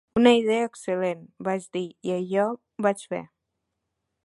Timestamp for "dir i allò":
1.77-2.47